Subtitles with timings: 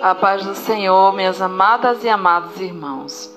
[0.00, 3.34] A paz do Senhor, minhas amadas e amados irmãos.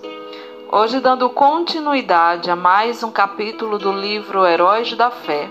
[0.72, 5.50] Hoje, dando continuidade a mais um capítulo do livro Heróis da Fé,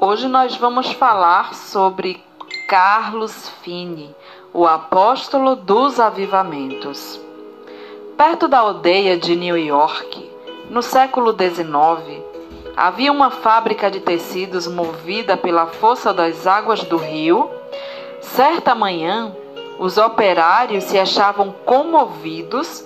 [0.00, 2.24] hoje nós vamos falar sobre
[2.66, 4.14] Carlos Fini,
[4.54, 7.20] o apóstolo dos avivamentos.
[8.16, 10.30] Perto da aldeia de New York,
[10.70, 12.22] no século XIX,
[12.74, 17.50] havia uma fábrica de tecidos movida pela força das águas do rio.
[18.22, 19.36] Certa manhã,
[19.84, 22.82] os operários se achavam comovidos,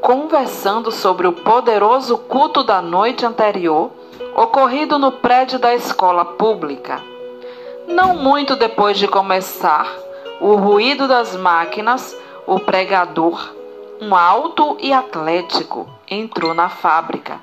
[0.00, 3.90] conversando sobre o poderoso culto da noite anterior
[4.34, 7.02] ocorrido no prédio da escola pública.
[7.86, 9.86] Não muito depois de começar,
[10.40, 13.52] o ruído das máquinas, o pregador,
[14.00, 17.38] um alto e atlético, entrou na fábrica.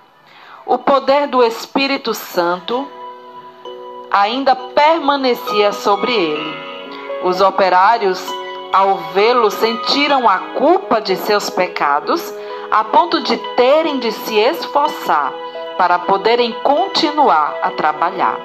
[0.66, 2.88] O poder do Espírito Santo
[4.10, 6.63] ainda permanecia sobre ele
[7.24, 8.24] os operários,
[8.72, 12.34] ao vê-lo, sentiram a culpa de seus pecados,
[12.72, 15.32] a ponto de terem de se esforçar
[15.78, 18.38] para poderem continuar a trabalhar.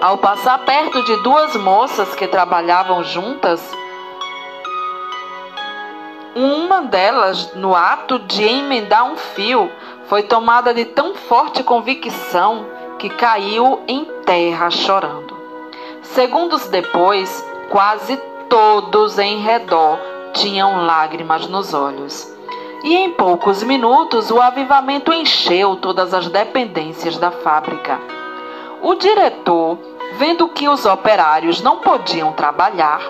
[0.00, 3.60] Ao passar perto de duas moças que trabalhavam juntas,
[6.34, 9.72] uma delas, no ato de emendar um fio,
[10.06, 12.66] foi tomada de tão forte convicção
[12.98, 15.34] que caiu em terra chorando.
[16.02, 17.44] Segundos depois,
[17.76, 18.16] Quase
[18.48, 19.98] todos em redor
[20.32, 22.26] tinham lágrimas nos olhos.
[22.82, 28.00] E em poucos minutos o avivamento encheu todas as dependências da fábrica.
[28.80, 29.78] O diretor,
[30.14, 33.02] vendo que os operários não podiam trabalhar,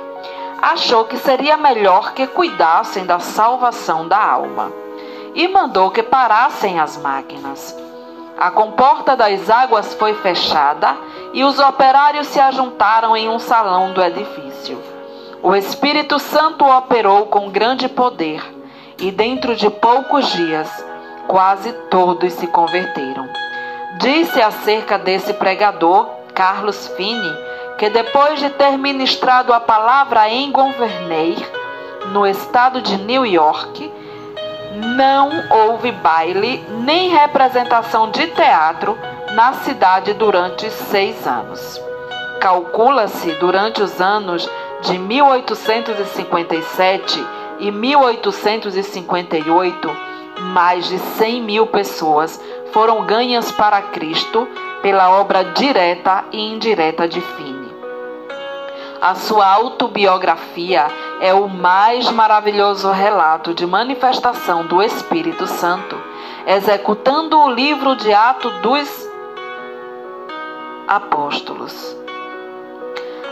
[0.61, 4.73] achou que seria melhor que cuidassem da salvação da alma
[5.33, 7.86] e mandou que parassem as máquinas.
[8.39, 10.95] A comporta das águas foi fechada
[11.33, 14.79] e os operários se ajuntaram em um salão do edifício.
[15.43, 18.43] O Espírito Santo operou com grande poder
[18.99, 20.69] e, dentro de poucos dias,
[21.27, 23.27] quase todos se converteram.
[24.01, 27.33] Disse acerca desse pregador, Carlos Fini,
[27.79, 31.39] que depois de ter ministrado a palavra em Gouverneur,
[32.13, 33.91] no estado de New York,
[34.77, 38.97] não houve baile nem representação de teatro
[39.35, 41.83] na cidade durante seis anos.
[42.41, 44.49] Calcula-se durante os anos
[44.83, 47.27] de 1857
[47.59, 49.91] e 1858,
[50.55, 52.39] mais de 100 mil pessoas
[52.73, 54.47] foram ganhas para Cristo
[54.83, 57.56] pela obra direta e indireta de Fini.
[59.07, 60.89] A sua autobiografia
[61.21, 65.97] é o mais maravilhoso relato de manifestação do Espírito Santo,
[66.45, 69.09] executando o livro de Atos dos
[70.89, 71.97] Apóstolos.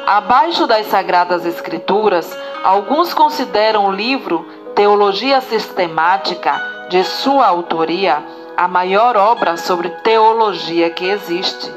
[0.07, 4.47] Abaixo das Sagradas Escrituras, alguns consideram o livro
[4.77, 6.55] Teologia Sistemática,
[6.89, 8.23] de sua autoria,
[8.56, 11.69] a maior obra sobre teologia que existe.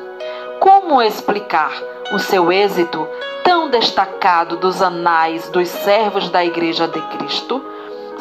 [0.60, 1.72] Como explicar
[2.12, 3.08] o seu êxito
[3.44, 7.64] tão destacado dos anais dos servos da Igreja de Cristo,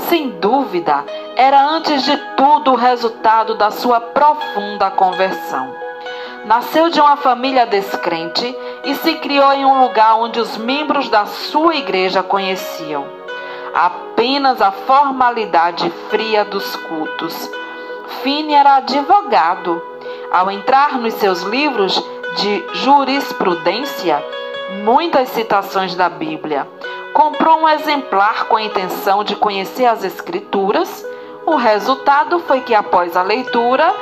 [0.08, 1.04] sem dúvida,
[1.36, 5.74] era antes de tudo o resultado da sua profunda conversão.
[6.44, 11.26] Nasceu de uma família descrente e se criou em um lugar onde os membros da
[11.26, 13.16] sua igreja conheciam
[13.76, 17.50] apenas a formalidade fria dos cultos.
[18.22, 19.82] Fini era advogado.
[20.32, 22.02] Ao entrar nos seus livros
[22.36, 24.22] de jurisprudência,
[24.84, 26.68] muitas citações da Bíblia.
[27.12, 31.04] Comprou um exemplar com a intenção de conhecer as Escrituras.
[31.46, 33.92] O resultado foi que, após a leitura,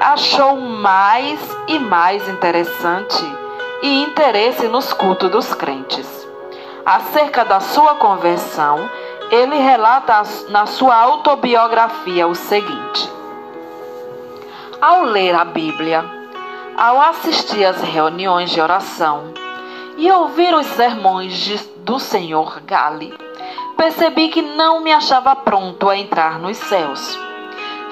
[0.00, 3.24] achou mais e mais interessante
[3.82, 6.06] e interesse nos cultos dos crentes.
[6.84, 8.88] Acerca da sua conversão,
[9.30, 13.10] ele relata na sua autobiografia o seguinte:
[14.80, 16.17] Ao ler a Bíblia,
[16.78, 19.34] ao assistir às reuniões de oração,
[19.96, 23.12] e ouvir os sermões de, do Senhor Gali,
[23.76, 27.18] percebi que não me achava pronto a entrar nos céus.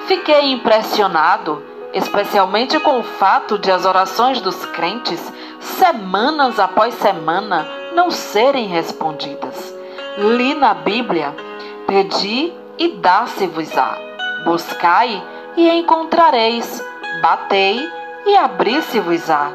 [0.05, 1.61] Fiquei impressionado,
[1.93, 5.21] especialmente com o fato de as orações dos crentes,
[5.59, 9.75] semanas após semana, não serem respondidas.
[10.17, 11.35] Li na Bíblia:
[11.85, 13.97] Pedi e dá-se-vos-á.
[14.45, 15.21] Buscai
[15.57, 16.81] e encontrareis.
[17.21, 17.96] Batei
[18.27, 19.51] e abri-se-vos-á.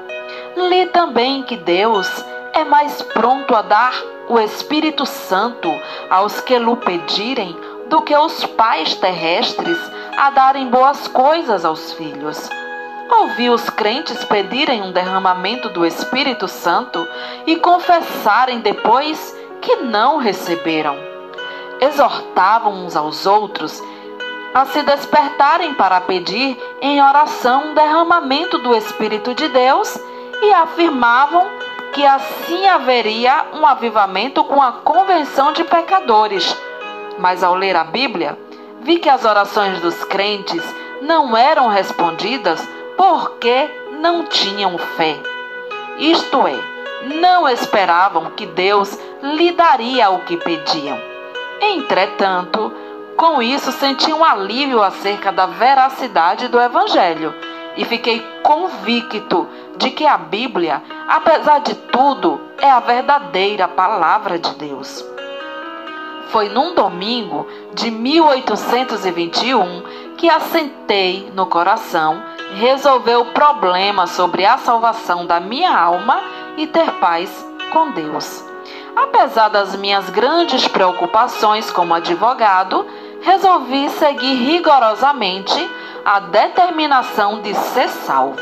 [0.56, 2.08] Li também que Deus
[2.52, 3.94] é mais pronto a dar
[4.28, 5.68] o Espírito Santo
[6.08, 7.56] aos que lhe pedirem
[7.88, 9.78] do que os pais terrestres
[10.16, 12.48] a darem boas coisas aos filhos.
[13.10, 17.06] Ouvi os crentes pedirem um derramamento do Espírito Santo
[17.46, 20.96] e confessarem depois que não receberam.
[21.80, 23.82] Exortavam uns aos outros
[24.54, 29.98] a se despertarem para pedir em oração um derramamento do Espírito de Deus
[30.42, 31.46] e afirmavam
[31.92, 36.56] que assim haveria um avivamento com a convenção de pecadores.
[37.18, 38.38] Mas ao ler a Bíblia,
[38.80, 40.62] vi que as orações dos crentes
[41.00, 42.60] não eram respondidas
[42.96, 43.70] porque
[44.00, 45.16] não tinham fé.
[45.98, 46.58] Isto é,
[47.20, 50.98] não esperavam que Deus lhe daria o que pediam.
[51.60, 52.72] Entretanto,
[53.16, 57.34] com isso senti um alívio acerca da veracidade do Evangelho
[57.76, 64.54] e fiquei convicto de que a Bíblia, apesar de tudo, é a verdadeira palavra de
[64.54, 65.04] Deus.
[66.28, 69.82] Foi num domingo de 1821
[70.16, 72.22] que assentei no coração
[72.54, 76.20] resolver o problema sobre a salvação da minha alma
[76.56, 78.44] e ter paz com Deus.
[78.94, 82.86] Apesar das minhas grandes preocupações como advogado,
[83.22, 85.70] resolvi seguir rigorosamente
[86.04, 88.40] a determinação de ser salvo.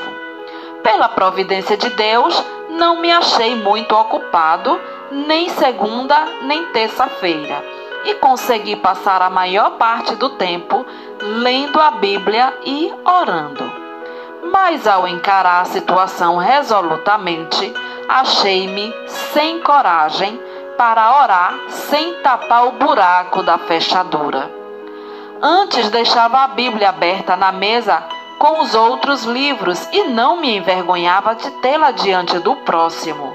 [0.82, 4.81] Pela providência de Deus, não me achei muito ocupado,
[5.11, 7.62] nem segunda nem terça-feira,
[8.05, 10.87] e consegui passar a maior parte do tempo
[11.21, 13.71] lendo a Bíblia e orando.
[14.50, 17.75] Mas ao encarar a situação resolutamente,
[18.09, 20.41] achei-me sem coragem
[20.79, 24.60] para orar sem tapar o buraco da fechadura.
[25.43, 28.03] Antes deixava a Bíblia aberta na mesa
[28.39, 33.35] com os outros livros e não me envergonhava de tê-la diante do próximo.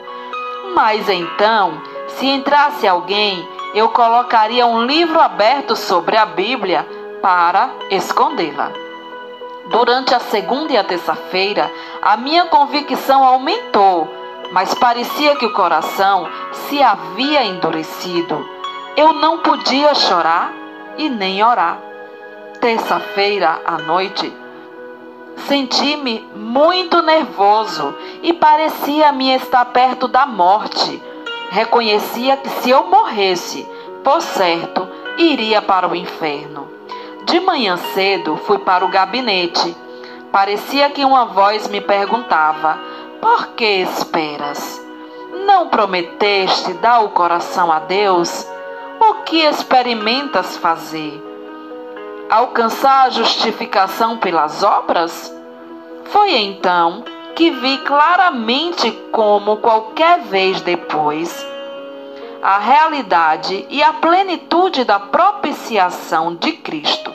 [0.76, 6.88] Mas então, se entrasse alguém, eu colocaria um livro aberto sobre a Bíblia
[7.24, 8.72] para escondê-la.
[9.72, 11.72] Durante a segunda e a terça-feira,
[12.04, 14.08] a minha convicção aumentou,
[14.52, 18.48] mas parecia que o coração se havia endurecido.
[18.96, 20.54] Eu não podia chorar
[20.98, 21.95] e nem orar
[22.66, 24.34] terça-feira à noite,
[25.48, 31.00] senti-me muito nervoso e parecia-me estar perto da morte.
[31.52, 33.64] Reconhecia que se eu morresse,
[34.04, 36.68] por certo, iria para o inferno.
[37.26, 39.78] De manhã cedo fui para o gabinete.
[40.32, 42.80] Parecia que uma voz me perguntava:
[43.22, 44.84] Por que esperas?
[45.46, 48.44] Não prometeste dar o coração a Deus?
[49.00, 51.35] O que experimentas fazer?
[52.30, 55.34] Alcançar a justificação pelas obras?
[56.06, 57.04] Foi então
[57.36, 61.46] que vi claramente como qualquer vez depois
[62.42, 67.12] a realidade e a plenitude da propiciação de Cristo.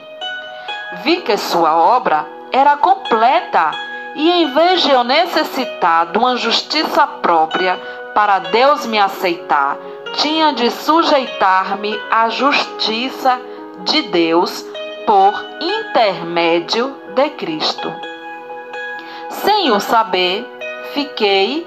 [1.04, 3.70] Vi que sua obra era completa
[4.16, 7.78] e em vez de eu necessitar de uma justiça própria
[8.12, 9.76] para Deus me aceitar,
[10.14, 13.40] tinha de sujeitar-me à justiça
[13.84, 14.64] de Deus
[15.06, 17.92] por intermédio de Cristo.
[19.28, 20.46] Sem o saber,
[20.92, 21.66] fiquei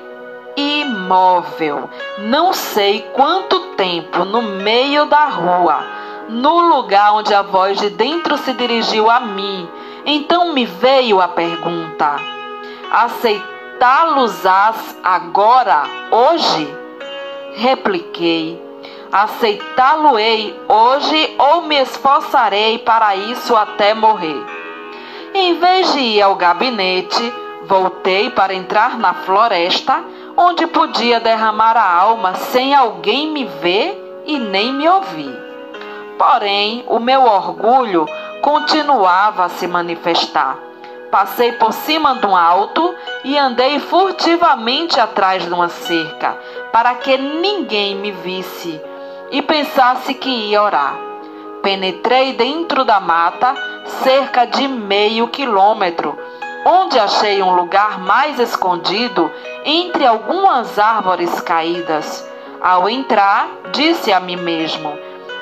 [0.56, 1.90] imóvel,
[2.20, 5.84] não sei quanto tempo, no meio da rua,
[6.30, 9.68] no lugar onde a voz de dentro se dirigiu a mim.
[10.06, 12.16] Então me veio a pergunta:
[12.92, 16.68] aceitá-los-ás agora, hoje?
[17.56, 18.62] Repliquei:
[19.14, 24.44] aceitá-lo-ei hoje ou me esforçarei para isso até morrer.
[25.36, 27.32] Em vez de ir ao gabinete,
[27.68, 30.04] voltei para entrar na floresta,
[30.36, 35.38] onde podia derramar a alma sem alguém me ver e nem me ouvir.
[36.18, 38.08] Porém, o meu orgulho
[38.42, 40.58] continuava a se manifestar.
[41.12, 46.36] Passei por cima de um alto e andei furtivamente atrás de uma cerca,
[46.72, 48.82] para que ninguém me visse
[49.34, 50.96] e pensasse que ia orar.
[51.64, 53.56] Penetrei dentro da mata,
[54.04, 56.16] cerca de meio quilômetro,
[56.64, 59.32] onde achei um lugar mais escondido
[59.66, 62.30] entre algumas árvores caídas.
[62.62, 64.94] Ao entrar, disse a mim mesmo: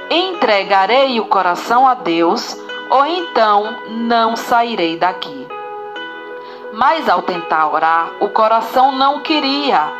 [0.09, 2.57] Entregarei o coração a Deus,
[2.89, 5.47] ou então não sairei daqui.
[6.73, 9.91] Mas ao tentar orar, o coração não queria.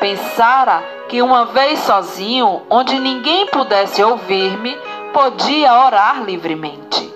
[0.00, 4.76] Pensara que uma vez sozinho, onde ninguém pudesse ouvir-me,
[5.12, 7.12] podia orar livremente.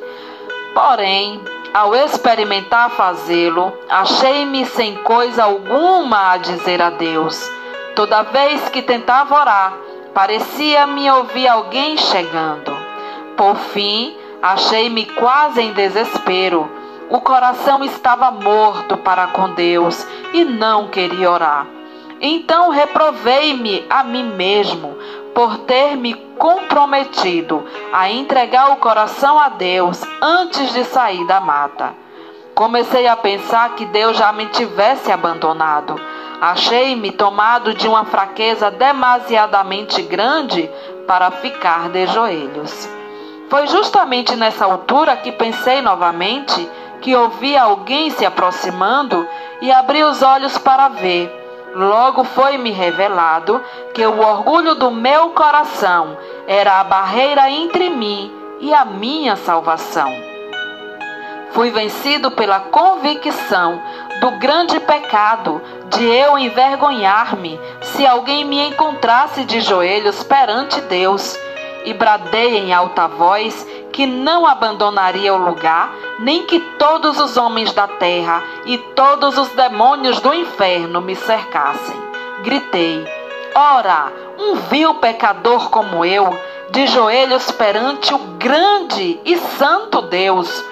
[0.73, 1.41] Porém,
[1.75, 7.49] ao experimentar fazê-lo, achei-me sem coisa alguma a dizer a Deus.
[7.95, 9.75] Toda vez que tentava orar,
[10.15, 12.77] parecia-me ouvir alguém chegando.
[13.37, 16.71] Por fim, achei-me quase em desespero.
[17.09, 21.80] O coração estava morto para com Deus e não queria orar.
[22.21, 24.97] Então reprovei-me a mim mesmo,
[25.35, 31.95] por ter me comprometido a entregar o coração a Deus antes de sair da mata.
[32.55, 35.99] Comecei a pensar que Deus já me tivesse abandonado.
[36.41, 40.71] Achei-me tomado de uma fraqueza demasiadamente grande
[41.07, 42.89] para ficar de joelhos.
[43.49, 46.69] Foi justamente nessa altura que pensei novamente
[47.01, 49.27] que ouvi alguém se aproximando
[49.63, 51.40] e abri os olhos para ver.
[51.75, 53.63] Logo foi-me revelado
[53.95, 60.11] que o orgulho do meu coração era a barreira entre mim e a minha salvação.
[61.53, 63.81] Fui vencido pela convicção
[64.21, 71.39] do grande pecado de eu envergonhar-me se alguém me encontrasse de joelhos perante Deus
[71.85, 77.73] e bradei em alta voz que não abandonaria o lugar, nem que todos os homens
[77.73, 81.97] da terra e todos os demônios do inferno me cercassem.
[82.43, 83.07] Gritei:
[83.55, 86.39] Ora, um vil pecador como eu,
[86.71, 90.65] de joelhos perante o grande e santo Deus,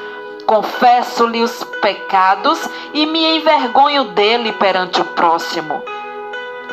[0.47, 2.59] confesso-lhe os pecados
[2.95, 5.83] e me envergonho dele perante o próximo.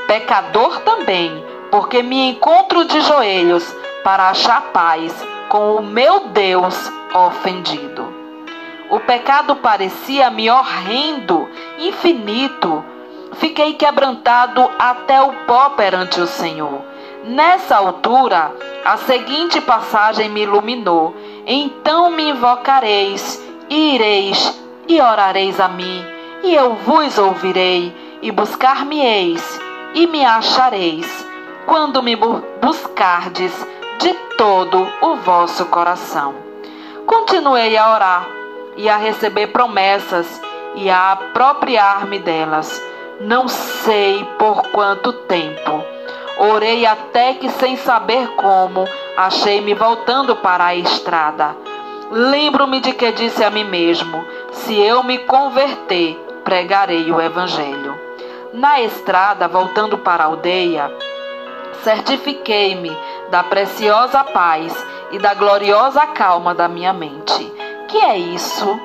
[0.08, 3.66] Pecador também, porque me encontro de joelhos
[4.04, 8.14] para achar paz com o meu Deus ofendido.
[8.90, 11.48] O pecado parecia-me horrendo,
[11.80, 12.84] infinito.
[13.36, 16.82] Fiquei quebrantado até o pó perante o Senhor.
[17.24, 18.52] Nessa altura,
[18.84, 21.16] a seguinte passagem me iluminou:
[21.48, 26.06] Então me invocareis, e ireis, e orareis a mim,
[26.44, 29.62] e eu vos ouvirei, e buscar-me-eis,
[29.94, 31.26] e me achareis,
[31.66, 32.18] quando me
[32.62, 33.54] buscardes
[34.00, 36.36] de todo o vosso coração.
[37.06, 38.28] Continuei a orar
[38.76, 40.42] e a receber promessas
[40.76, 42.82] e a apropriar-me delas.
[43.22, 45.84] Não sei por quanto tempo.
[46.38, 48.86] Orei até que, sem saber como,
[49.16, 51.56] achei-me voltando para a estrada.
[52.12, 57.98] Lembro-me de que disse a mim mesmo: se eu me converter, pregarei o Evangelho.
[58.54, 60.92] Na estrada, voltando para a aldeia,
[61.84, 62.96] certifiquei-me
[63.36, 64.74] da preciosa paz
[65.12, 67.54] e da gloriosa calma da minha mente.
[67.90, 68.80] Que é isso?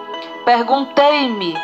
[0.45, 1.57] Perguntei-me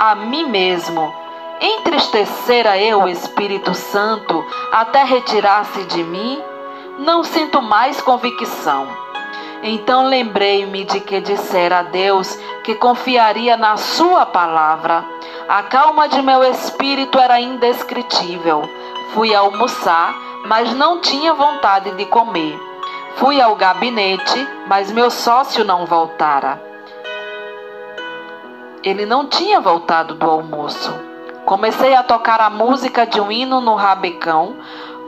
[0.00, 1.14] a mim mesmo.
[1.60, 6.42] Entristecera eu o Espírito Santo até retirar-se de mim?
[6.98, 8.88] Não sinto mais convicção.
[9.62, 15.04] Então lembrei-me de que dissera a Deus que confiaria na Sua palavra.
[15.48, 18.68] A calma de meu espírito era indescritível.
[19.12, 22.60] Fui almoçar mas não tinha vontade de comer.
[23.16, 26.60] Fui ao gabinete, mas meu sócio não voltara.
[28.82, 30.92] Ele não tinha voltado do almoço.
[31.46, 34.56] Comecei a tocar a música de um hino no rabecão,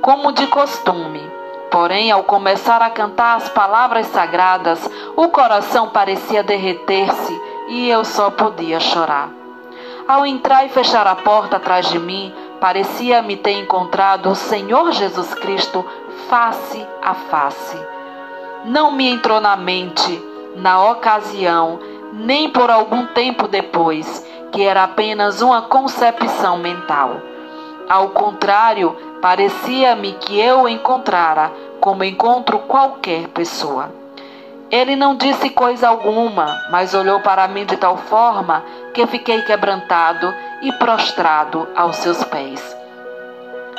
[0.00, 1.30] como de costume.
[1.70, 7.38] Porém, ao começar a cantar as palavras sagradas, o coração parecia derreter-se
[7.68, 9.28] e eu só podia chorar.
[10.08, 15.34] Ao entrar e fechar a porta atrás de mim, Parecia-me ter encontrado o Senhor Jesus
[15.34, 15.84] Cristo
[16.28, 17.76] face a face.
[18.64, 20.22] Não me entrou na mente,
[20.56, 21.78] na ocasião,
[22.12, 27.20] nem por algum tempo depois, que era apenas uma concepção mental.
[27.88, 34.05] Ao contrário, parecia-me que eu encontrara como encontro qualquer pessoa.
[34.76, 40.34] Ele não disse coisa alguma, mas olhou para mim de tal forma que fiquei quebrantado
[40.60, 42.76] e prostrado aos seus pés.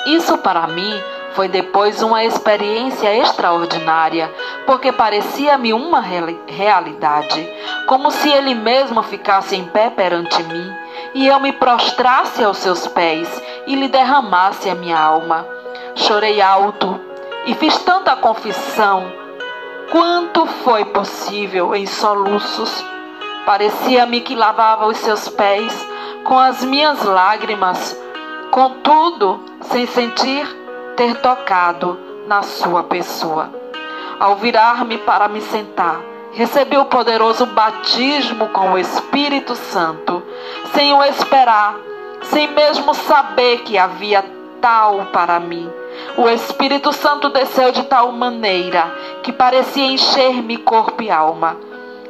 [0.07, 0.99] Isso para mim
[1.33, 4.33] foi depois uma experiência extraordinária,
[4.65, 7.47] porque parecia-me uma realidade,
[7.85, 10.73] como se ele mesmo ficasse em pé perante mim
[11.13, 13.29] e eu me prostrasse aos seus pés
[13.67, 15.45] e lhe derramasse a minha alma.
[15.93, 16.99] Chorei alto
[17.45, 19.26] e fiz tanta confissão
[19.91, 22.83] quanto foi possível em soluços.
[23.45, 25.73] Parecia-me que lavava os seus pés
[26.23, 27.97] com as minhas lágrimas,
[28.51, 30.45] contudo, sem sentir
[30.95, 33.49] ter tocado na sua pessoa.
[34.19, 36.01] Ao virar-me para me sentar,
[36.33, 40.21] recebi o poderoso batismo com o Espírito Santo,
[40.73, 41.75] sem o esperar,
[42.23, 44.25] sem mesmo saber que havia
[44.59, 45.71] tal para mim.
[46.17, 48.91] O Espírito Santo desceu de tal maneira
[49.23, 51.57] que parecia encher-me corpo e alma.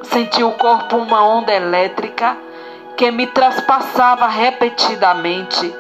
[0.04, 2.38] Senti o corpo uma onda elétrica
[2.96, 5.74] que me traspassava repetidamente.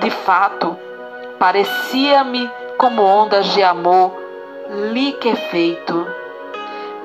[0.00, 0.76] De fato,
[1.38, 4.12] parecia-me como ondas de amor
[4.92, 6.06] liquefeito,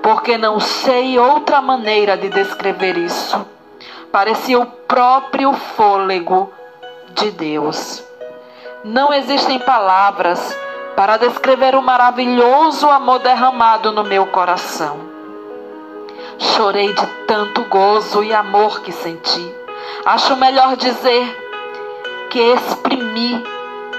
[0.01, 3.45] porque não sei outra maneira de descrever isso.
[4.11, 6.51] Parecia o próprio fôlego
[7.13, 8.08] de Deus.
[8.83, 10.57] Não existem palavras
[10.95, 15.01] para descrever o maravilhoso amor derramado no meu coração.
[16.37, 19.53] Chorei de tanto gozo e amor que senti.
[20.05, 21.27] Acho melhor dizer
[22.29, 23.43] que exprimi,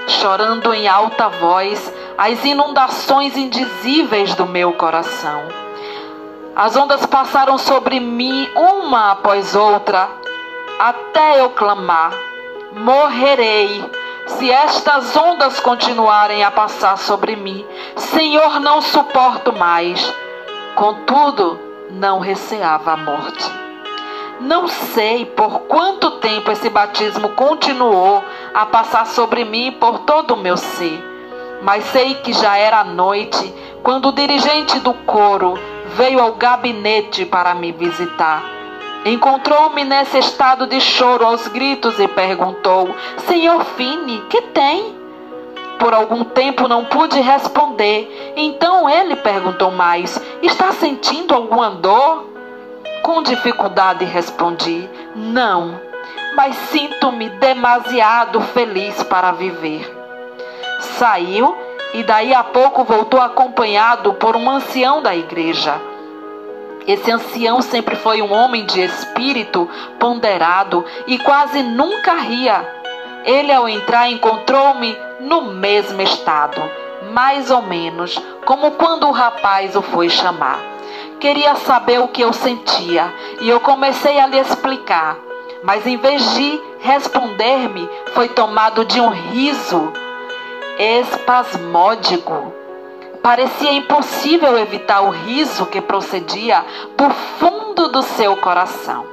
[0.07, 5.43] chorando em alta voz, as inundações indizíveis do meu coração.
[6.55, 10.09] As ondas passaram sobre mim uma após outra,
[10.79, 12.13] até eu clamar:
[12.73, 14.01] morrerei
[14.37, 17.65] se estas ondas continuarem a passar sobre mim.
[17.95, 20.13] Senhor, não suporto mais.
[20.75, 21.59] Contudo,
[21.91, 23.51] não receava a morte.
[24.39, 28.23] Não sei por quanto tempo esse batismo continuou
[28.53, 30.99] a passar sobre mim por todo o meu ser,
[31.61, 35.53] mas sei que já era noite quando o dirigente do coro
[35.95, 38.60] veio ao gabinete para me visitar.
[39.03, 42.95] Encontrou-me nesse estado de choro aos gritos e perguntou:
[43.27, 44.95] Senhor Fini, que tem?
[45.79, 48.33] Por algum tempo não pude responder.
[48.35, 52.27] Então ele perguntou mais: Está sentindo alguma dor?
[53.01, 55.81] Com dificuldade respondi: Não,
[56.35, 59.91] mas sinto-me demasiado feliz para viver.
[60.99, 61.57] Saiu
[61.95, 65.81] e daí a pouco voltou acompanhado por um ancião da igreja.
[66.87, 69.69] Esse ancião sempre foi um homem de espírito
[69.99, 72.67] ponderado e quase nunca ria.
[73.23, 76.59] Ele, ao entrar, encontrou-me no mesmo estado,
[77.11, 80.59] mais ou menos como quando o rapaz o foi chamar.
[81.19, 85.17] Queria saber o que eu sentia e eu comecei a lhe explicar,
[85.63, 89.93] mas em vez de responder-me, foi tomado de um riso
[90.79, 92.60] espasmódico
[93.21, 96.65] Parecia impossível evitar o riso que procedia
[96.97, 97.07] do
[97.39, 99.05] fundo do seu coração.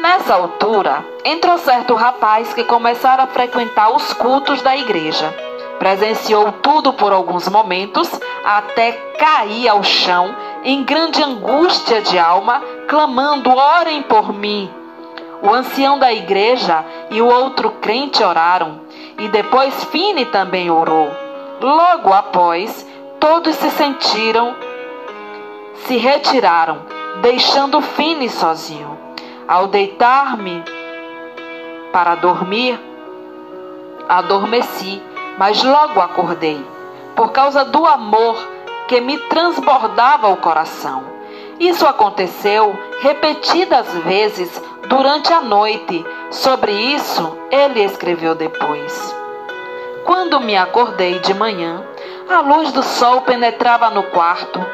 [0.00, 5.30] Nessa altura, entrou certo rapaz que começara a frequentar os cultos da igreja.
[5.78, 8.08] Presenciou tudo por alguns momentos,
[8.42, 10.34] até cair ao chão
[10.64, 14.70] em grande angústia de alma, clamando: Orem por mim.
[15.42, 18.80] O ancião da igreja e o outro crente oraram,
[19.18, 21.29] e depois Fine também orou.
[21.60, 22.86] Logo após,
[23.18, 24.56] todos se sentiram,
[25.86, 26.78] se retiraram,
[27.20, 28.98] deixando Fini sozinho.
[29.46, 30.64] Ao deitar-me
[31.92, 32.80] para dormir,
[34.08, 35.02] adormeci,
[35.36, 36.64] mas logo acordei,
[37.14, 38.36] por causa do amor
[38.88, 41.04] que me transbordava o coração.
[41.58, 44.50] Isso aconteceu repetidas vezes
[44.88, 46.06] durante a noite.
[46.30, 49.14] Sobre isso, ele escreveu depois.
[50.04, 51.84] Quando me acordei de manhã,
[52.28, 54.64] a luz do sol penetrava no quarto.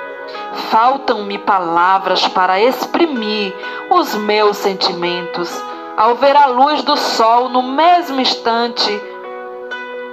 [0.70, 3.54] Faltam-me palavras para exprimir
[3.90, 5.50] os meus sentimentos.
[5.96, 9.02] Ao ver a luz do sol no mesmo instante,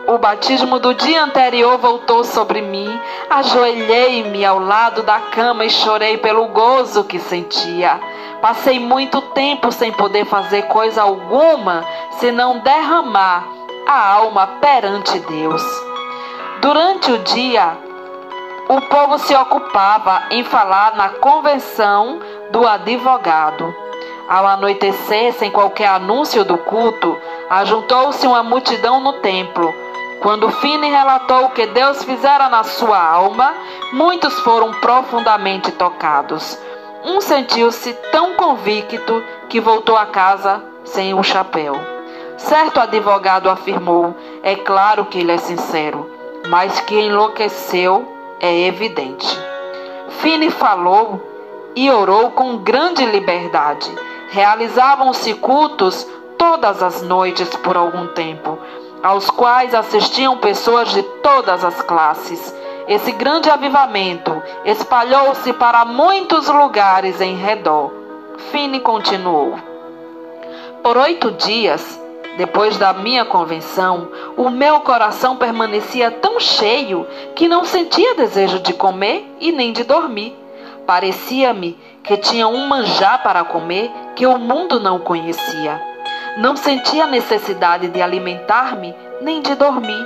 [0.07, 2.89] o batismo do dia anterior voltou sobre mim.
[3.29, 7.99] Ajoelhei-me ao lado da cama e chorei pelo gozo que sentia.
[8.41, 11.85] Passei muito tempo sem poder fazer coisa alguma
[12.19, 15.63] senão derramar a alma perante Deus.
[16.61, 17.77] Durante o dia,
[18.69, 22.19] o povo se ocupava em falar na convenção
[22.51, 23.75] do advogado.
[24.29, 27.17] Ao anoitecer, sem qualquer anúncio do culto,
[27.49, 29.73] ajuntou-se uma multidão no templo.
[30.21, 33.53] Quando Fine relatou o que Deus fizera na sua alma,
[33.91, 36.57] muitos foram profundamente tocados.
[37.03, 41.92] Um sentiu-se tão convicto que voltou a casa sem o chapéu.
[42.37, 46.09] Certo advogado afirmou: é claro que ele é sincero,
[46.49, 48.07] mas que enlouqueceu
[48.39, 49.39] é evidente.
[50.19, 51.21] Fine falou
[51.75, 53.89] e orou com grande liberdade.
[54.29, 58.57] Realizavam-se cultos todas as noites por algum tempo,
[59.01, 62.53] aos quais assistiam pessoas de todas as classes.
[62.87, 67.91] Esse grande avivamento espalhou-se para muitos lugares em redor.
[68.51, 69.55] Fine continuou.
[70.81, 72.02] Por oito dias,
[72.37, 78.73] depois da minha convenção, o meu coração permanecia tão cheio que não sentia desejo de
[78.73, 80.35] comer e nem de dormir.
[80.85, 85.79] Parecia-me que tinha um manjar para comer que o mundo não conhecia.
[86.37, 90.05] Não sentia necessidade de alimentar-me nem de dormir.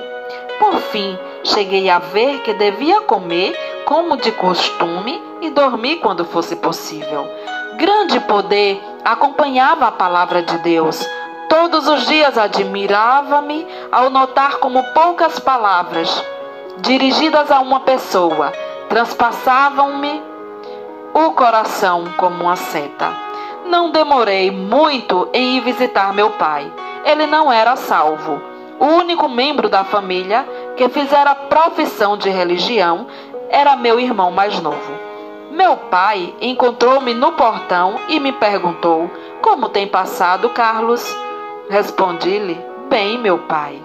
[0.59, 6.57] Por fim, cheguei a ver que devia comer como de costume e dormir quando fosse
[6.57, 7.25] possível.
[7.77, 11.07] Grande poder acompanhava a palavra de Deus
[11.49, 16.23] Todos os dias admirava-me ao notar como poucas palavras,
[16.79, 18.51] dirigidas a uma pessoa,
[18.89, 20.21] transpassavam-me
[21.13, 23.11] o coração como uma seta.
[23.65, 26.71] Não demorei muito em ir visitar meu pai.
[27.05, 28.41] Ele não era salvo.
[28.79, 33.07] O único membro da família que fizera profissão de religião,
[33.49, 34.93] era meu irmão mais novo.
[35.49, 39.09] Meu pai encontrou-me no portão e me perguntou:
[39.41, 41.26] Como tem passado, Carlos?
[41.69, 42.57] Respondi-lhe:
[42.89, 43.81] Bem, meu pai,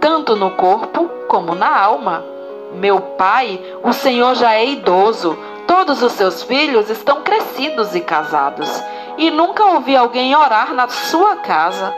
[0.00, 2.24] tanto no corpo como na alma.
[2.74, 8.68] Meu pai, o senhor já é idoso, todos os seus filhos estão crescidos e casados,
[9.16, 11.94] e nunca ouvi alguém orar na sua casa.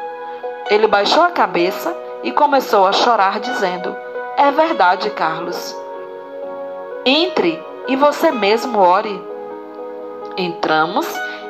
[0.70, 3.96] Ele baixou a cabeça e começou a chorar, dizendo:
[4.36, 5.74] É verdade, Carlos.
[7.04, 9.20] Entre e você mesmo ore.
[10.36, 11.06] Entramos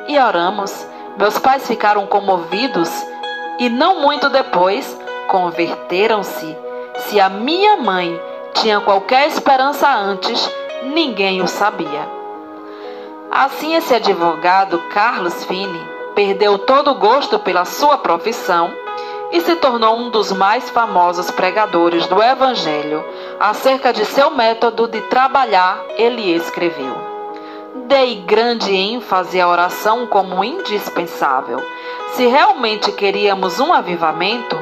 [0.07, 0.87] e oramos.
[1.17, 2.89] Meus pais ficaram comovidos
[3.59, 6.57] e, não muito depois, converteram-se.
[6.97, 8.19] Se a minha mãe
[8.53, 10.49] tinha qualquer esperança antes,
[10.83, 12.07] ninguém o sabia.
[13.31, 15.81] Assim, esse advogado, Carlos Fini,
[16.13, 18.71] perdeu todo o gosto pela sua profissão
[19.31, 23.03] e se tornou um dos mais famosos pregadores do Evangelho.
[23.39, 27.12] Acerca de seu método de trabalhar, ele escreveu:
[27.75, 31.59] Dei grande ênfase à oração como indispensável.
[32.13, 34.55] Se realmente queríamos um avivamento,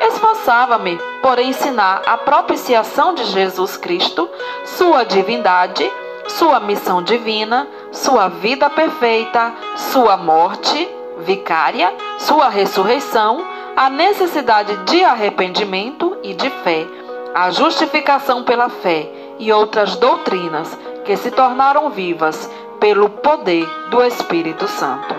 [0.00, 4.28] esforçava-me por ensinar a propiciação de Jesus Cristo,
[4.64, 5.88] sua divindade,
[6.26, 9.52] sua missão divina, sua vida perfeita,
[9.92, 10.88] sua morte
[11.24, 13.44] vicária, sua ressurreição
[13.78, 16.84] a necessidade de arrependimento e de fé,
[17.32, 20.76] a justificação pela fé e outras doutrinas
[21.08, 25.16] que se tornaram vivas pelo poder do Espírito Santo.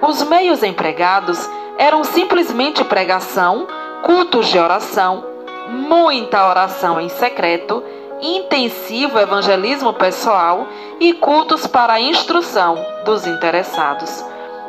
[0.00, 3.68] Os meios empregados eram simplesmente pregação,
[4.02, 5.24] cultos de oração,
[5.68, 7.84] muita oração em secreto,
[8.20, 10.66] intensivo evangelismo pessoal
[10.98, 14.24] e cultos para a instrução dos interessados.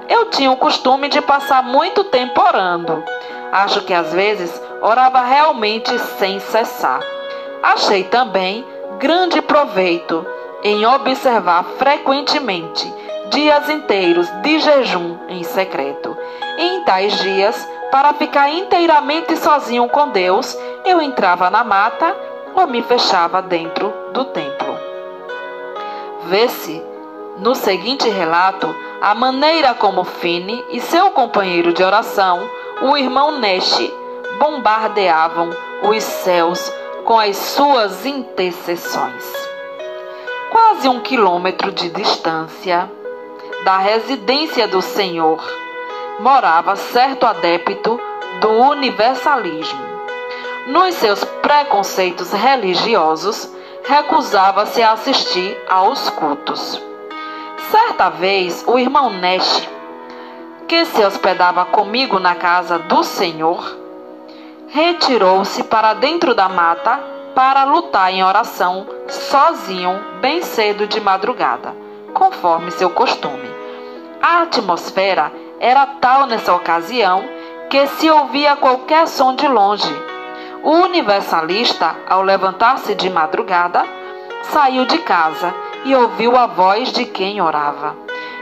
[0.07, 3.03] Eu tinha o costume de passar muito tempo orando.
[3.51, 6.99] Acho que às vezes orava realmente sem cessar.
[7.63, 8.63] Achei também
[8.99, 10.23] grande proveito
[10.63, 12.91] em observar frequentemente
[13.29, 16.15] dias inteiros de jejum em secreto.
[16.57, 22.15] em tais dias, para ficar inteiramente sozinho com Deus, eu entrava na mata
[22.55, 24.77] ou me fechava dentro do templo.
[26.25, 26.81] Vê-se
[27.39, 32.39] no seguinte relato a maneira como Fine e seu companheiro de oração,
[32.81, 33.91] o irmão Nesh,
[34.39, 35.49] bombardeavam
[35.83, 36.71] os céus
[37.03, 39.52] com as suas intercessões.
[40.53, 42.87] Quase um quilômetro de distância
[43.65, 45.43] da residência do Senhor
[46.19, 47.99] morava certo adepto
[48.39, 49.81] do universalismo.
[50.67, 53.51] Nos seus preconceitos religiosos,
[53.83, 56.79] recusava-se a assistir aos cultos.
[57.71, 59.67] Certa vez, o irmão Nesh,
[60.67, 63.75] que se hospedava comigo na casa do Senhor,
[64.67, 71.75] retirou-se para dentro da mata para lutar em oração sozinho, bem cedo de madrugada,
[72.13, 73.51] conforme seu costume.
[74.21, 77.23] A atmosfera era tal nessa ocasião
[77.69, 79.93] que se ouvia qualquer som de longe.
[80.63, 83.83] O universalista, ao levantar-se de madrugada,
[84.43, 87.95] saiu de casa e ouviu a voz de quem orava.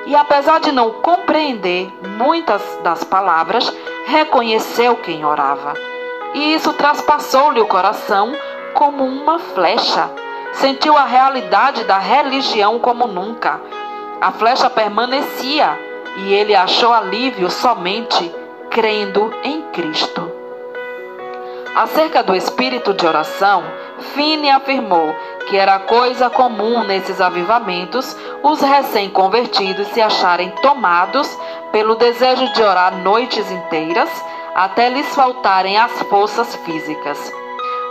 [0.06, 3.72] E apesar de não compreender muitas das palavras,
[4.06, 5.74] reconheceu quem orava.
[6.34, 8.34] E isso traspassou-lhe o coração
[8.82, 10.10] como uma flecha.
[10.54, 13.62] Sentiu a realidade da religião como nunca.
[14.20, 15.78] A flecha permanecia
[16.18, 18.34] e ele achou alívio somente
[18.72, 20.32] crendo em Cristo.
[21.76, 23.64] Acerca do espírito de oração,
[24.16, 25.16] Fine afirmou
[25.48, 31.30] que era coisa comum nesses avivamentos os recém-convertidos se acharem tomados
[31.72, 34.10] pelo desejo de orar noites inteiras
[34.56, 37.41] até lhes faltarem as forças físicas.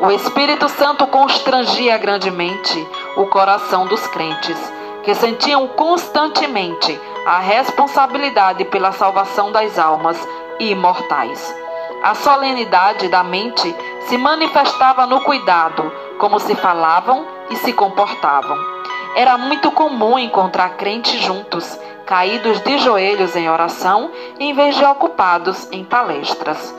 [0.01, 4.57] O Espírito Santo constrangia grandemente o coração dos crentes,
[5.03, 10.17] que sentiam constantemente a responsabilidade pela salvação das almas
[10.59, 11.55] imortais.
[12.03, 13.77] A solenidade da mente
[14.09, 18.57] se manifestava no cuidado, como se falavam e se comportavam.
[19.15, 25.69] Era muito comum encontrar crentes juntos, caídos de joelhos em oração, em vez de ocupados
[25.71, 26.75] em palestras.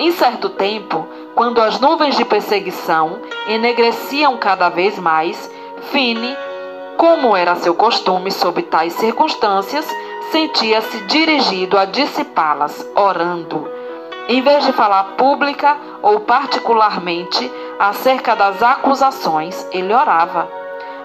[0.00, 5.50] Em certo tempo, quando as nuvens de perseguição enegreciam cada vez mais,
[5.92, 6.34] Fine,
[6.96, 9.86] como era seu costume sob tais circunstâncias,
[10.32, 13.70] sentia-se dirigido a dissipá-las, orando.
[14.26, 20.48] Em vez de falar pública ou particularmente acerca das acusações, ele orava.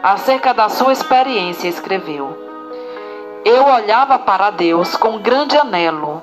[0.01, 2.29] Acerca da sua experiência, escreveu:
[3.43, 6.21] Eu olhava para Deus com grande anelo,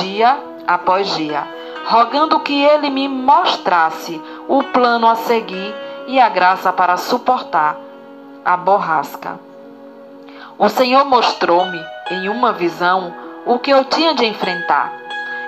[0.00, 1.46] dia após dia,
[1.88, 5.74] rogando que ele me mostrasse o plano a seguir
[6.06, 7.76] e a graça para suportar
[8.44, 9.40] a borrasca.
[10.58, 13.14] O Senhor mostrou-me, em uma visão,
[13.46, 14.92] o que eu tinha de enfrentar.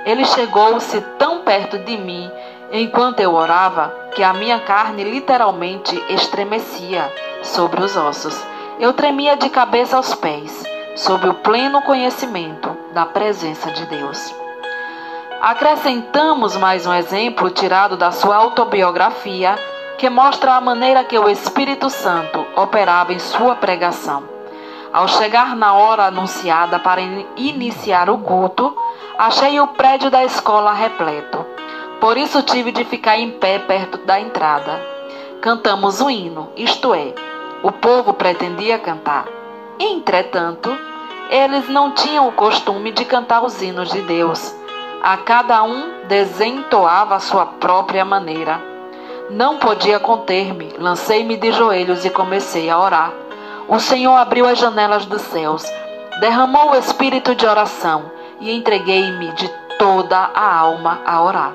[0.06, 2.30] Ele chegou-se tão perto de mim
[2.72, 8.42] enquanto eu orava que a minha carne literalmente estremecia sobre os ossos.
[8.78, 10.64] Eu tremia de cabeça aos pés,
[10.96, 14.39] sob o pleno conhecimento da presença de Deus.
[15.40, 19.58] Acrescentamos mais um exemplo tirado da sua autobiografia,
[19.96, 24.22] que mostra a maneira que o Espírito Santo operava em sua pregação.
[24.92, 27.00] Ao chegar na hora anunciada para
[27.38, 28.76] iniciar o culto,
[29.16, 31.46] achei o prédio da escola repleto.
[32.02, 34.78] Por isso tive de ficar em pé perto da entrada.
[35.40, 37.14] Cantamos o hino, isto é,
[37.62, 39.24] o povo pretendia cantar.
[39.78, 40.70] Entretanto,
[41.30, 44.59] eles não tinham o costume de cantar os hinos de Deus.
[45.02, 48.60] A cada um desentoava a sua própria maneira.
[49.30, 53.10] Não podia conter-me, lancei-me de joelhos e comecei a orar.
[53.66, 55.64] O Senhor abriu as janelas dos céus,
[56.20, 58.10] derramou o espírito de oração
[58.40, 61.54] e entreguei-me de toda a alma a orar.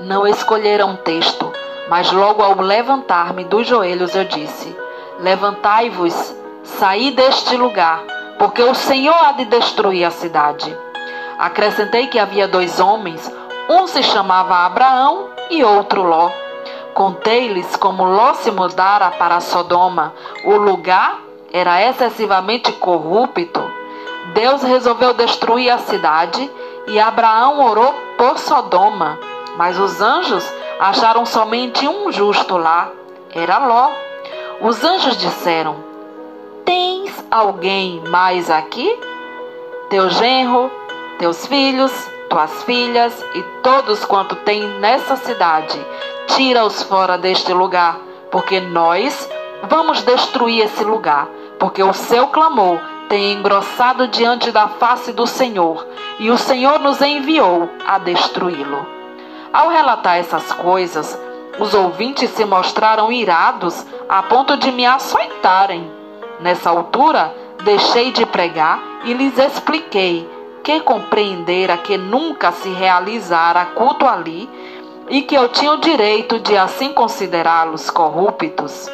[0.00, 1.50] Não escolheram texto,
[1.88, 4.76] mas logo ao levantar-me dos joelhos eu disse:
[5.18, 8.02] Levantai-vos, saí deste lugar,
[8.38, 10.76] porque o Senhor há de destruir a cidade.
[11.38, 13.30] Acrescentei que havia dois homens,
[13.68, 16.30] um se chamava Abraão e outro Ló.
[16.94, 20.14] Contei-lhes como Ló se mudara para Sodoma.
[20.44, 21.20] O lugar
[21.52, 23.62] era excessivamente corrupto.
[24.32, 26.50] Deus resolveu destruir a cidade
[26.86, 29.18] e Abraão orou por Sodoma.
[29.56, 32.90] Mas os anjos acharam somente um justo lá,
[33.34, 33.90] era Ló.
[34.60, 35.76] Os anjos disseram:
[36.64, 38.98] Tens alguém mais aqui?
[39.90, 40.70] Teu genro,
[41.18, 41.92] teus filhos,
[42.28, 45.78] tuas filhas e todos quanto tem nessa cidade,
[46.28, 47.98] tira-os fora deste lugar,
[48.30, 49.28] porque nós
[49.68, 55.86] vamos destruir esse lugar, porque o seu clamor tem engrossado diante da face do Senhor,
[56.18, 58.86] e o Senhor nos enviou a destruí-lo.
[59.52, 61.18] Ao relatar essas coisas,
[61.58, 65.90] os ouvintes se mostraram irados a ponto de me açoitarem.
[66.40, 70.28] Nessa altura, deixei de pregar e lhes expliquei
[70.66, 74.50] que compreendera que nunca se realizara culto ali
[75.08, 78.90] e que eu tinha o direito de assim considerá-los corruptos.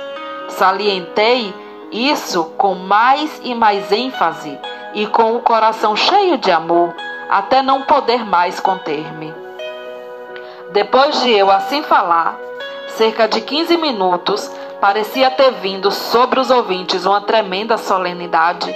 [0.51, 1.55] Salientei
[1.91, 4.59] isso com mais e mais ênfase
[4.93, 6.95] e com o coração cheio de amor,
[7.31, 9.33] até não poder mais conter-me.
[10.73, 12.39] Depois de eu assim falar,
[12.89, 18.71] cerca de 15 minutos, parecia ter vindo sobre os ouvintes uma tremenda solenidade,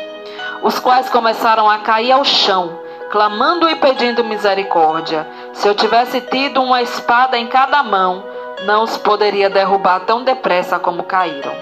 [0.63, 5.27] os quais começaram a cair ao chão, clamando e pedindo misericórdia.
[5.53, 8.25] Se eu tivesse tido uma espada em cada mão,
[8.65, 11.53] não os poderia derrubar tão depressa como caíram.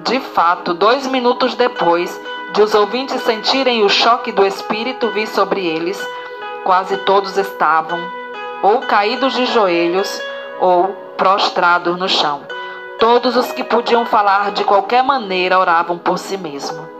[0.00, 2.20] De fato, dois minutos depois
[2.52, 5.98] de os ouvintes sentirem o choque do espírito vir sobre eles,
[6.64, 8.18] quase todos estavam
[8.62, 10.20] ou caídos de joelhos,
[10.60, 12.42] ou prostrados no chão.
[12.98, 16.97] Todos os que podiam falar de qualquer maneira oravam por si mesmo.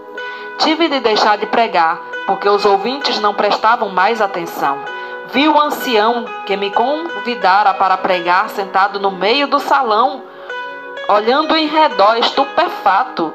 [0.59, 4.79] Tive de deixar de pregar, porque os ouvintes não prestavam mais atenção.
[5.33, 10.23] Vi o ancião que me convidara para pregar sentado no meio do salão,
[11.09, 13.33] olhando em redor estupefato.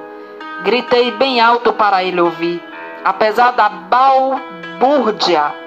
[0.63, 2.63] Gritei bem alto para ele ouvir,
[3.03, 5.63] apesar da balbúrdia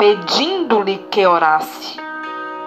[0.00, 2.00] pedindo-lhe que orasse.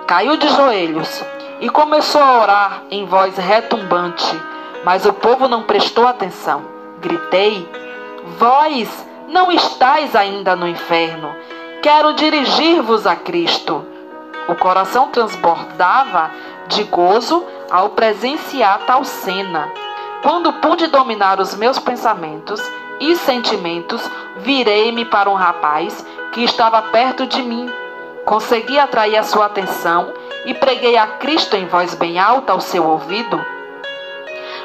[0.06, 1.26] Caiu de joelhos
[1.60, 4.40] e começou a orar em voz retumbante,
[4.84, 6.62] mas o povo não prestou atenção.
[7.02, 7.68] Gritei:
[8.38, 11.36] Vós não estáis ainda no inferno.
[11.82, 13.86] Quero dirigir-vos a Cristo.
[14.48, 16.32] O coração transbordava
[16.68, 19.70] de gozo ao presenciar tal cena.
[20.22, 22.62] Quando pude dominar os meus pensamentos
[23.00, 24.02] e sentimentos,
[24.38, 27.70] virei-me para um rapaz que estava perto de mim.
[28.24, 30.14] Consegui atrair a sua atenção
[30.46, 33.44] e preguei a Cristo em voz bem alta ao seu ouvido.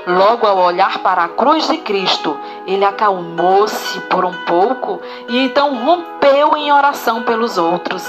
[0.07, 2.39] Logo ao olhar para a cruz de Cristo,
[2.73, 8.05] ele acalmou-se por um pouco e então rompeu em oração pelos outros.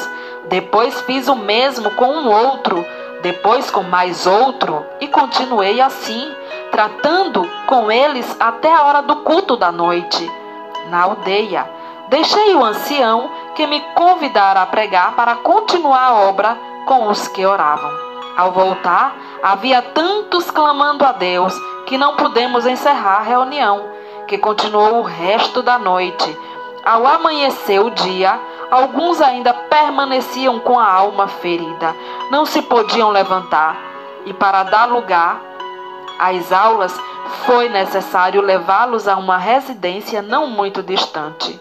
[0.48, 2.86] Depois fiz o mesmo com um outro,
[3.22, 6.32] depois com mais outro e continuei assim,
[6.72, 10.30] tratando com eles até a hora do culto da noite.
[10.90, 17.08] Na aldeia, Deixei o ancião que me convidara a pregar para continuar a obra com
[17.08, 17.92] os que oravam.
[18.36, 21.54] Ao voltar, havia tantos clamando a Deus
[21.86, 23.86] que não pudemos encerrar a reunião,
[24.30, 26.38] que continuou o resto da noite.
[26.86, 28.40] Ao amanhecer o dia,
[28.70, 31.96] Alguns ainda permaneciam com a alma ferida,
[32.30, 33.76] não se podiam levantar,
[34.28, 35.42] e para dar lugar
[36.20, 36.96] às aulas
[37.46, 41.60] foi necessário levá-los a uma residência não muito distante.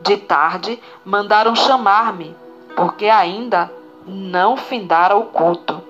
[0.00, 2.34] De tarde, mandaram chamar-me,
[2.74, 3.70] porque ainda
[4.04, 5.80] não findara o culto.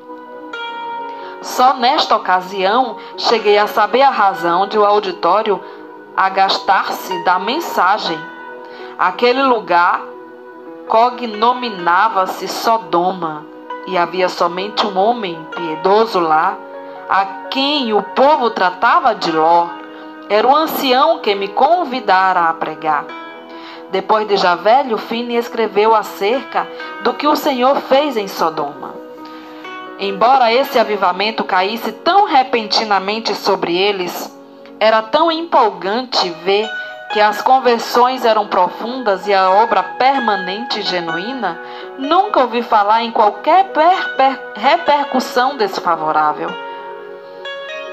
[1.40, 5.64] Só nesta ocasião cheguei a saber a razão de o auditório
[6.16, 8.18] agastar-se da mensagem.
[8.98, 10.02] Aquele lugar
[10.88, 13.46] cognominava-se Sodoma,
[13.86, 16.56] e havia somente um homem piedoso lá,
[17.08, 19.66] a quem o povo tratava de Ló.
[20.28, 23.04] Era o ancião que me convidara a pregar.
[23.90, 26.66] Depois de já velho, Fini escreveu acerca
[27.02, 28.94] do que o Senhor fez em Sodoma.
[29.98, 34.34] Embora esse avivamento caísse tão repentinamente sobre eles,
[34.82, 36.68] era tão empolgante ver
[37.12, 41.56] que as conversões eram profundas e a obra permanente e genuína,
[41.96, 43.70] nunca ouvi falar em qualquer
[44.56, 46.50] repercussão desfavorável.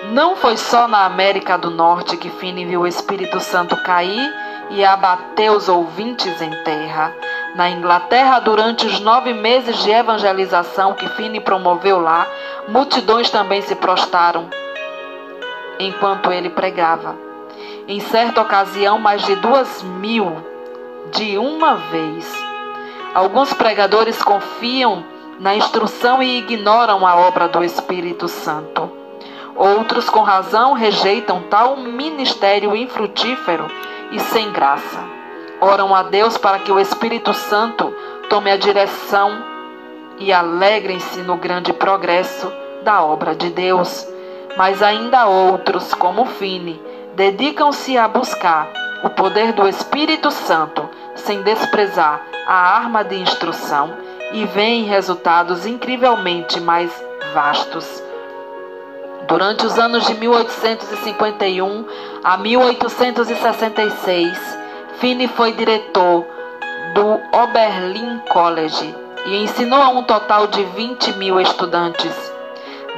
[0.06, 4.34] Não foi só na América do Norte que Finney viu o Espírito Santo cair
[4.72, 7.14] e abater os ouvintes em terra.
[7.54, 12.26] Na Inglaterra, durante os nove meses de evangelização que Finney promoveu lá,
[12.68, 14.50] multidões também se prostaram
[15.80, 17.16] enquanto ele pregava.
[17.88, 20.32] Em certa ocasião, mais de duas mil
[21.12, 22.32] de uma vez.
[23.16, 25.04] Alguns pregadores confiam
[25.40, 28.92] na instrução e ignoram a obra do Espírito Santo.
[29.56, 33.66] Outros, com razão, rejeitam tal ministério infrutífero
[34.12, 35.00] e sem graça.
[35.60, 37.94] Oram a Deus para que o Espírito Santo
[38.30, 39.44] tome a direção
[40.18, 42.52] e alegrem-se no grande progresso
[42.84, 44.08] da obra de Deus.
[44.60, 46.82] Mas ainda outros, como Fine,
[47.16, 48.70] dedicam-se a buscar
[49.06, 53.94] o poder do Espírito Santo sem desprezar a arma de instrução
[54.34, 56.92] e veem resultados incrivelmente mais
[57.34, 58.04] vastos.
[59.30, 61.86] Durante os anos de 1851
[62.22, 64.58] a 1866,
[65.00, 66.26] Finney foi diretor
[66.94, 68.94] do Oberlin College
[69.26, 72.39] e ensinou a um total de 20 mil estudantes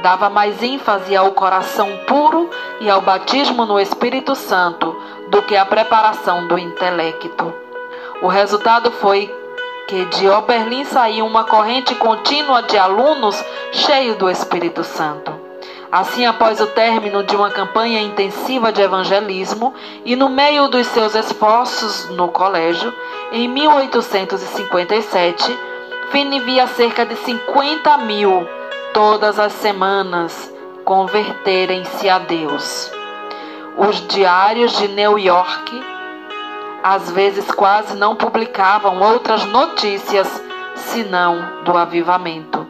[0.02, 4.94] dava mais ênfase ao coração puro e ao batismo no Espírito Santo
[5.28, 7.54] do que à preparação do intelecto.
[8.20, 9.32] O resultado foi
[9.86, 15.40] que de Oberlin saiu uma corrente contínua de alunos cheios do Espírito Santo.
[15.90, 21.14] Assim, após o término de uma campanha intensiva de evangelismo e no meio dos seus
[21.14, 22.92] esforços no colégio,
[23.30, 25.58] em 1857,
[26.10, 28.48] Finney via cerca de 50 mil
[28.92, 30.52] todas as semanas
[30.84, 32.90] converterem-se a Deus.
[33.76, 35.84] Os diários de New York
[36.82, 40.42] às vezes quase não publicavam outras notícias
[40.74, 42.66] senão do avivamento.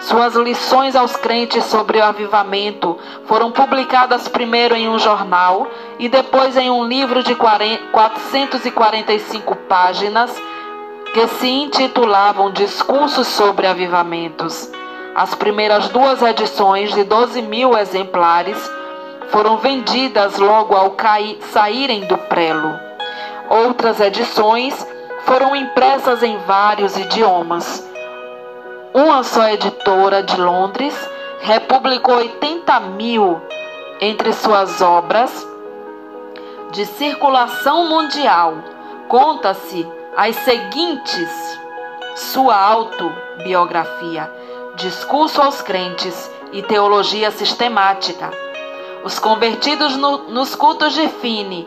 [0.00, 5.66] Suas lições aos crentes sobre o avivamento foram publicadas primeiro em um jornal
[5.98, 10.30] e depois em um livro de 445 páginas
[11.14, 14.70] que se intitulavam Discursos sobre Avivamentos.
[15.14, 18.58] As primeiras duas edições, de 12 mil exemplares,
[19.28, 22.74] foram vendidas logo ao cair, saírem do prelo.
[23.48, 24.74] Outras edições
[25.20, 27.88] foram impressas em vários idiomas.
[28.92, 30.94] Uma só editora de Londres
[31.42, 33.40] republicou 80 mil
[34.00, 35.46] entre suas obras
[36.72, 38.54] de circulação mundial.
[39.06, 41.60] Conta-se as seguintes:
[42.16, 44.28] sua autobiografia
[44.76, 48.30] discurso aos crentes e teologia sistemática.
[49.04, 51.66] Os convertidos no, nos cultos de Fine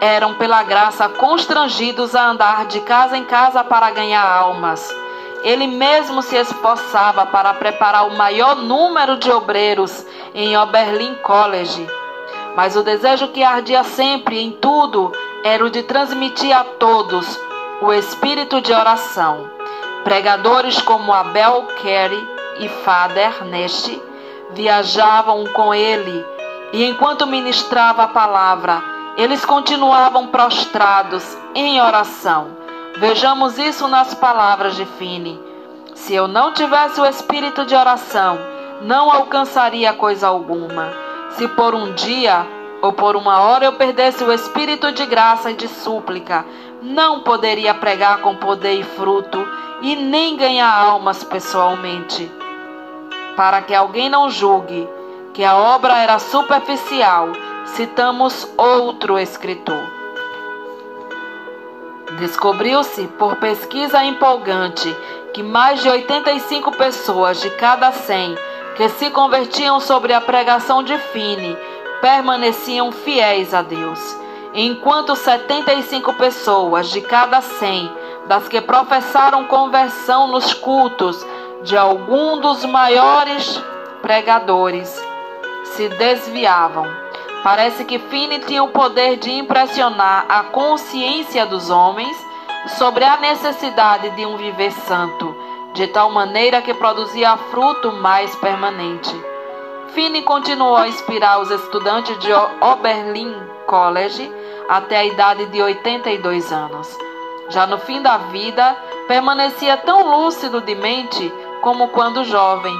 [0.00, 4.88] eram, pela graça, constrangidos a andar de casa em casa para ganhar almas.
[5.42, 11.86] Ele mesmo se esforçava para preparar o maior número de obreiros em Oberlin College.
[12.56, 17.38] Mas o desejo que ardia sempre em tudo era o de transmitir a todos
[17.82, 19.49] o espírito de oração.
[20.04, 22.28] Pregadores como Abel Carey
[22.58, 24.00] e Father Neste
[24.52, 26.24] viajavam com ele,
[26.72, 28.82] e enquanto ministrava a palavra,
[29.16, 32.56] eles continuavam prostrados em oração.
[32.96, 35.40] Vejamos isso nas palavras de Fini.
[35.94, 38.38] Se eu não tivesse o espírito de oração,
[38.82, 40.88] não alcançaria coisa alguma.
[41.30, 42.46] Se por um dia
[42.82, 46.44] ou por uma hora eu perdesse o espírito de graça e de súplica,
[46.82, 49.46] não poderia pregar com poder e fruto
[49.82, 52.30] e nem ganhar almas pessoalmente.
[53.36, 54.88] Para que alguém não julgue
[55.32, 57.28] que a obra era superficial,
[57.66, 59.82] citamos outro escritor.
[62.18, 64.94] Descobriu-se, por pesquisa empolgante,
[65.32, 68.36] que mais de 85 pessoas de cada 100
[68.76, 71.56] que se convertiam sobre a pregação de Fine
[72.00, 74.00] permaneciam fiéis a Deus,
[74.60, 77.90] enquanto 75 pessoas de cada 100
[78.26, 81.26] das que professaram conversão nos cultos
[81.62, 83.62] de algum dos maiores
[84.02, 85.02] pregadores
[85.64, 86.86] se desviavam.
[87.42, 92.14] Parece que Fine tinha o poder de impressionar a consciência dos homens
[92.76, 95.34] sobre a necessidade de um viver santo,
[95.72, 99.14] de tal maneira que produzia fruto mais permanente.
[99.94, 102.30] Fine continuou a inspirar os estudantes de
[102.60, 104.30] Oberlin College
[104.68, 106.88] até a idade de 82 anos.
[107.50, 112.74] Já no fim da vida, permanecia tão lúcido de mente como quando jovem,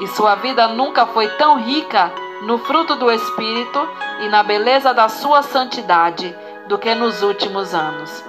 [0.00, 2.10] e sua vida nunca foi tão rica
[2.42, 3.88] no fruto do Espírito
[4.24, 6.36] e na beleza da sua santidade
[6.66, 8.24] do que nos últimos anos.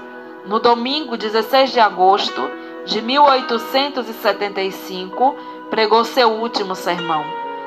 [0.46, 2.48] No domingo 16 de agosto
[2.86, 5.36] de 1875,
[5.72, 7.26] pregou seu último sermão,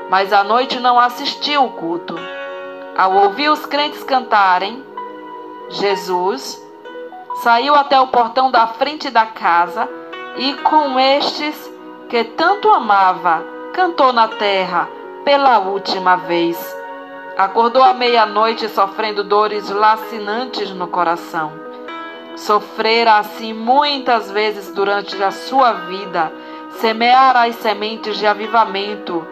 [0.09, 2.15] mas à noite não assistiu o culto.
[2.97, 4.83] Ao ouvir os crentes cantarem,
[5.69, 6.59] Jesus
[7.43, 9.87] saiu até o portão da frente da casa
[10.35, 11.71] e com estes
[12.09, 14.89] que tanto amava, cantou na terra
[15.23, 16.57] pela última vez.
[17.37, 21.53] Acordou à meia-noite sofrendo dores lacinantes no coração.
[22.35, 26.33] Sofrera assim muitas vezes durante a sua vida,
[26.79, 29.23] semeara as sementes de avivamento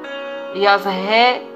[0.53, 1.55] e as re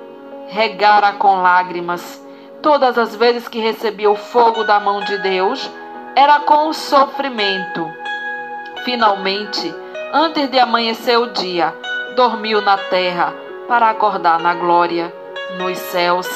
[0.49, 2.21] regara com lágrimas.
[2.61, 5.69] Todas as vezes que recebia o fogo da mão de Deus,
[6.15, 7.89] era com o sofrimento.
[8.83, 9.73] Finalmente,
[10.11, 11.73] antes de amanhecer o dia,
[12.15, 13.33] dormiu na terra
[13.67, 15.13] para acordar na glória
[15.57, 16.27] nos céus.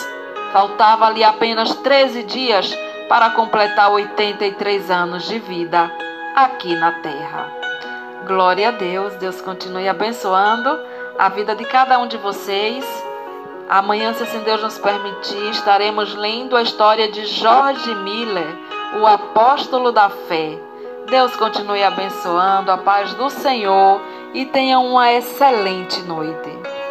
[0.53, 2.74] Faltava-lhe apenas 13 dias
[3.09, 5.91] para completar 83 anos de vida
[6.36, 7.51] aqui na terra.
[8.26, 10.80] Glória a Deus, Deus continue abençoando
[11.18, 12.86] a vida de cada um de vocês.
[13.70, 18.55] Amanhã, se assim Deus nos permitir, estaremos lendo a história de George Miller,
[19.01, 20.59] o apóstolo da fé.
[21.09, 24.01] Deus continue abençoando, a paz do Senhor
[24.34, 26.83] e tenha uma excelente noite.